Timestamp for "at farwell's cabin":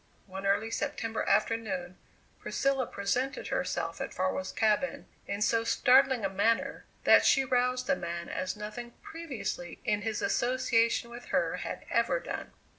4.01-5.05